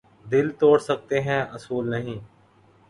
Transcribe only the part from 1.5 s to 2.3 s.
اصول نہیں